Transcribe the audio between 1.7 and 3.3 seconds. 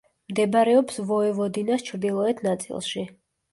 ჩრდილოეთ ნაწილში.